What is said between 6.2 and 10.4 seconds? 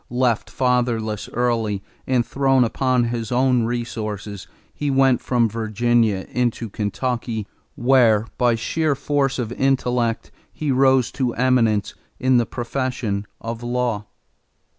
into Kentucky where by sheer force of intellect